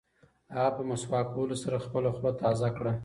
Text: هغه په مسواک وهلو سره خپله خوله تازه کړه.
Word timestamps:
هغه 0.55 0.71
په 0.77 0.81
مسواک 0.89 1.27
وهلو 1.29 1.55
سره 1.63 1.83
خپله 1.85 2.09
خوله 2.15 2.31
تازه 2.41 2.67
کړه. 2.77 2.93